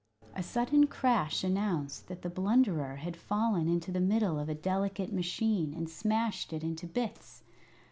[0.35, 5.13] A sudden crash announced that the Blunderer had fallen into the middle of a delicate
[5.13, 7.43] machine and smashed it into bits.